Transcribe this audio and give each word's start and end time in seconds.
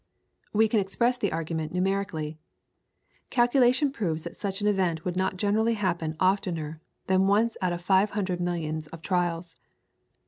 We 0.51 0.67
can 0.67 0.79
express 0.79 1.19
the 1.19 1.31
argument 1.31 1.73
numerically. 1.73 2.39
Calculation 3.29 3.91
proves 3.91 4.23
that 4.23 4.35
such 4.35 4.59
an 4.59 4.65
event 4.65 5.05
would 5.05 5.15
not 5.15 5.37
generally 5.37 5.75
happen 5.75 6.15
oftener 6.19 6.81
than 7.05 7.27
once 7.27 7.55
out 7.61 7.71
of 7.71 7.83
five 7.83 8.09
hundred 8.17 8.41
millions 8.41 8.87
of 8.87 9.03
trials. 9.03 9.57